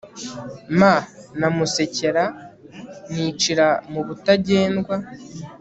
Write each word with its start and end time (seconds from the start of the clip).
ma 0.79 0.93
na 1.39 1.47
Musekera 1.55 2.23
nicira 3.13 3.67
mu 3.91 4.01
Butagendwa 4.07 4.95